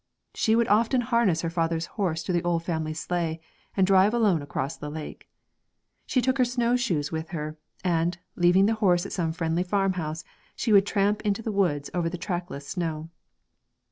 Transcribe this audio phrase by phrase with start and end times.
[0.33, 3.39] She would often harness her father's horse to the old family sleigh
[3.77, 5.29] and drive alone across the lake.
[6.07, 10.23] She took her snow shoes with her, and, leaving the horse at some friendly farmhouse,
[10.55, 13.09] she would tramp into the woods over the trackless snow.